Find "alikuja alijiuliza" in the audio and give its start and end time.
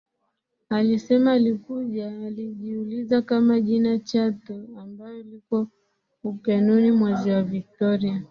1.31-3.21